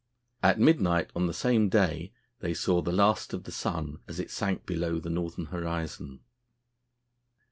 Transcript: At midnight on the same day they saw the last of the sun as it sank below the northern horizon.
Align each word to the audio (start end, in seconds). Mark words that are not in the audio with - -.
At 0.41 0.59
midnight 0.59 1.11
on 1.15 1.27
the 1.27 1.31
same 1.33 1.69
day 1.69 2.11
they 2.39 2.55
saw 2.55 2.81
the 2.81 2.91
last 2.91 3.35
of 3.35 3.43
the 3.43 3.51
sun 3.51 3.99
as 4.07 4.19
it 4.19 4.31
sank 4.31 4.65
below 4.65 4.97
the 4.99 5.11
northern 5.11 5.45
horizon. 5.53 6.21